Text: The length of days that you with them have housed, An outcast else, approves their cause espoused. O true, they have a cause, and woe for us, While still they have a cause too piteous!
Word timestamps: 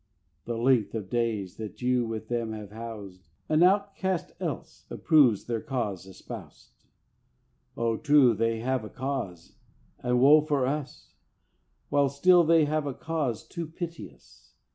The 0.45 0.57
length 0.57 0.95
of 0.95 1.11
days 1.11 1.57
that 1.57 1.83
you 1.83 2.07
with 2.07 2.27
them 2.27 2.53
have 2.53 2.71
housed, 2.71 3.27
An 3.47 3.61
outcast 3.61 4.31
else, 4.39 4.87
approves 4.89 5.45
their 5.45 5.61
cause 5.61 6.07
espoused. 6.07 6.85
O 7.77 7.97
true, 7.97 8.33
they 8.33 8.61
have 8.61 8.83
a 8.83 8.89
cause, 8.89 9.57
and 9.99 10.19
woe 10.19 10.41
for 10.41 10.65
us, 10.65 11.13
While 11.89 12.09
still 12.09 12.43
they 12.43 12.65
have 12.65 12.87
a 12.87 12.95
cause 12.95 13.47
too 13.47 13.67
piteous! 13.67 14.55